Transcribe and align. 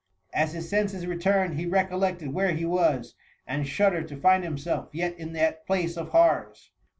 As 0.33 0.53
his 0.53 0.67
senses 0.67 1.05
returned 1.05 1.59
he 1.59 1.67
recollected 1.67 2.33
where 2.33 2.53
he 2.53 2.65
was, 2.65 3.13
and 3.45 3.67
shuddered 3.67 4.07
to 4.07 4.17
find 4.17 4.43
himself 4.43 4.89
yet 4.93 5.13
in 5.19 5.33
that 5.33 5.67
place 5.67 5.95
of 5.95 6.09
horrors. 6.09 6.71